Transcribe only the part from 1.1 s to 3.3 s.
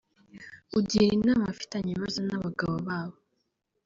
inama abafitanye ibibazo n’abagabo babo